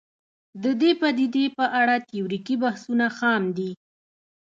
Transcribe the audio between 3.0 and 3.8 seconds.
خام دي